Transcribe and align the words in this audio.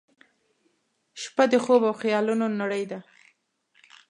•شپه 1.21 1.43
د 1.51 1.53
خوب 1.63 1.81
او 1.89 1.93
خیالونو 2.01 2.45
نړۍ 2.61 2.83
ده. 2.91 2.99